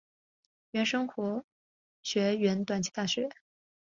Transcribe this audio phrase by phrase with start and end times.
[0.71, 1.45] 原生活
[2.01, 3.29] 学园短期大学。